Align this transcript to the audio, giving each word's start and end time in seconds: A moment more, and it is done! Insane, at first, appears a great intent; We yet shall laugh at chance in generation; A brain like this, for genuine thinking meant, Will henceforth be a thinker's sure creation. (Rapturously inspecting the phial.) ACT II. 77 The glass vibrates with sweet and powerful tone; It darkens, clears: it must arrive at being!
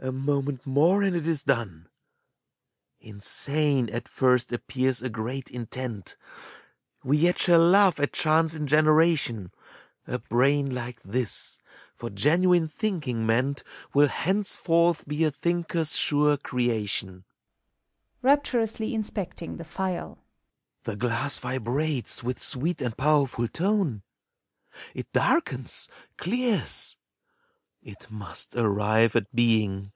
A 0.00 0.12
moment 0.12 0.64
more, 0.64 1.02
and 1.02 1.16
it 1.16 1.26
is 1.26 1.42
done! 1.42 1.88
Insane, 3.00 3.90
at 3.90 4.06
first, 4.06 4.52
appears 4.52 5.02
a 5.02 5.10
great 5.10 5.50
intent; 5.50 6.16
We 7.02 7.16
yet 7.16 7.36
shall 7.36 7.58
laugh 7.58 7.98
at 7.98 8.12
chance 8.12 8.54
in 8.54 8.68
generation; 8.68 9.50
A 10.06 10.20
brain 10.20 10.72
like 10.72 11.02
this, 11.02 11.58
for 11.96 12.10
genuine 12.10 12.68
thinking 12.68 13.26
meant, 13.26 13.64
Will 13.92 14.06
henceforth 14.06 15.04
be 15.08 15.24
a 15.24 15.32
thinker's 15.32 15.96
sure 15.96 16.36
creation. 16.36 17.24
(Rapturously 18.22 18.94
inspecting 18.94 19.56
the 19.56 19.64
phial.) 19.64 20.12
ACT 20.12 20.18
II. 20.20 20.84
77 20.84 20.84
The 20.84 20.96
glass 21.08 21.38
vibrates 21.40 22.22
with 22.22 22.40
sweet 22.40 22.80
and 22.80 22.96
powerful 22.96 23.48
tone; 23.48 24.04
It 24.94 25.10
darkens, 25.10 25.88
clears: 26.16 26.94
it 27.80 28.10
must 28.10 28.54
arrive 28.56 29.14
at 29.16 29.32
being! 29.34 29.92